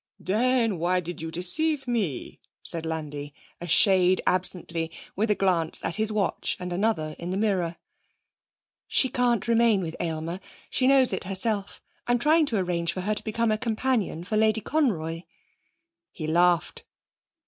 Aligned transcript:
'Then 0.17 0.79
why 0.79 0.99
did 0.99 1.21
you 1.21 1.29
deceive 1.29 1.87
me?' 1.87 2.39
said 2.63 2.87
Landi, 2.87 3.35
a 3.59 3.67
shade 3.67 4.19
absently, 4.25 4.89
with 5.15 5.29
a 5.29 5.35
glance 5.35 5.85
at 5.85 5.97
his 5.97 6.11
watch 6.11 6.57
and 6.59 6.73
another 6.73 7.15
in 7.19 7.29
the 7.29 7.37
mirror. 7.37 7.77
'She 8.87 9.09
can't 9.09 9.47
remain 9.47 9.79
with 9.79 9.95
Aylmer. 9.99 10.39
She 10.71 10.87
knows 10.87 11.13
it 11.13 11.25
herself. 11.25 11.83
I'm 12.07 12.17
trying 12.17 12.47
to 12.47 12.57
arrange 12.57 12.91
for 12.91 13.01
her 13.01 13.13
to 13.13 13.23
become 13.23 13.51
a 13.51 13.59
companion 13.59 14.23
for 14.23 14.37
Lady 14.37 14.59
Conroy.' 14.61 15.21
He 16.11 16.25
laughed. 16.25 16.83